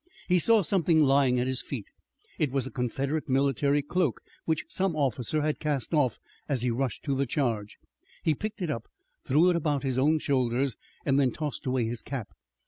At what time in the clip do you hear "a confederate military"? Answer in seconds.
2.65-3.83